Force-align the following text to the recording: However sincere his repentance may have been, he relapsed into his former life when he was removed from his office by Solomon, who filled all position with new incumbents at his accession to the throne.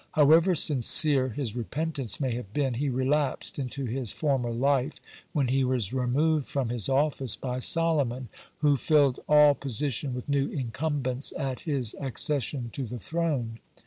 However 0.13 0.55
sincere 0.55 1.29
his 1.29 1.55
repentance 1.55 2.19
may 2.19 2.33
have 2.33 2.51
been, 2.53 2.73
he 2.73 2.89
relapsed 2.89 3.59
into 3.59 3.85
his 3.85 4.11
former 4.11 4.49
life 4.49 4.99
when 5.31 5.49
he 5.49 5.63
was 5.63 5.93
removed 5.93 6.47
from 6.47 6.69
his 6.69 6.89
office 6.89 7.35
by 7.35 7.59
Solomon, 7.59 8.27
who 8.61 8.77
filled 8.77 9.19
all 9.29 9.53
position 9.53 10.15
with 10.15 10.27
new 10.27 10.47
incumbents 10.49 11.33
at 11.37 11.59
his 11.59 11.95
accession 11.99 12.71
to 12.73 12.87
the 12.87 12.97
throne. 12.97 13.59